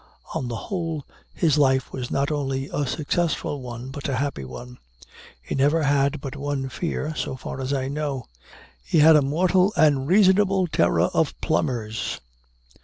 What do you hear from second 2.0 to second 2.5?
not